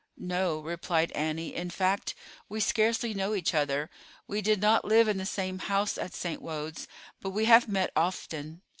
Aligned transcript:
"No," 0.17 0.57
replied 0.59 1.11
Annie; 1.11 1.53
"in 1.53 1.69
fact 1.69 2.15
we 2.49 2.59
scarcely 2.59 3.13
know 3.13 3.35
each 3.35 3.53
other. 3.53 3.91
We 4.25 4.41
did 4.41 4.59
not 4.59 4.83
live 4.83 5.07
in 5.07 5.19
the 5.19 5.27
same 5.27 5.59
house 5.59 5.95
at 5.95 6.15
St. 6.15 6.41
Wode's, 6.41 6.87
but 7.19 7.29
we 7.29 7.45
have 7.45 7.67
met 7.67 7.91
often. 7.95 8.63